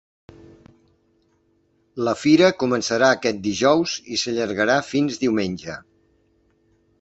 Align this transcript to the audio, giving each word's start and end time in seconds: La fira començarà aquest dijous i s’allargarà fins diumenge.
La 2.07 2.15
fira 2.19 2.49
començarà 2.63 3.11
aquest 3.17 3.43
dijous 3.49 3.99
i 4.17 4.19
s’allargarà 4.23 4.79
fins 4.89 5.21
diumenge. 5.27 5.77